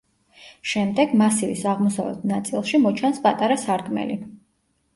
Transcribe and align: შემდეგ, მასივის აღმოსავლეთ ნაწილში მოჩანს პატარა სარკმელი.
შემდეგ, 0.71 1.13
მასივის 1.21 1.61
აღმოსავლეთ 1.73 2.25
ნაწილში 2.33 2.81
მოჩანს 2.89 3.25
პატარა 3.29 3.61
სარკმელი. 3.69 4.21